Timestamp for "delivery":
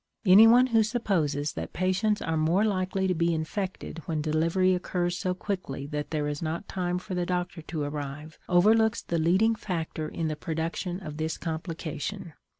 4.19-4.73